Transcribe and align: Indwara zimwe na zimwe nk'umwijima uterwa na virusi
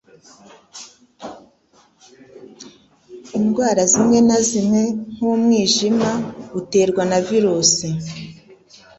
Indwara 3.37 3.81
zimwe 3.91 4.17
na 4.27 4.37
zimwe 4.47 4.81
nk'umwijima 5.13 6.09
uterwa 6.59 7.03
na 7.11 7.19
virusi 7.27 7.87